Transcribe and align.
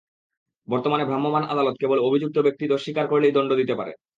বর্তমানে 0.67 1.03
ভ্রাম্যমাণ 1.05 1.43
আদালত 1.45 1.75
কেবল 1.79 1.97
অভিযুক্ত 1.99 2.37
ব্যক্তি 2.41 2.65
দোষ 2.67 2.81
স্বীকার 2.83 3.05
করলেই 3.07 3.35
দণ্ড 3.35 3.51
দিতে 3.55 3.73
পারেন। 3.75 3.95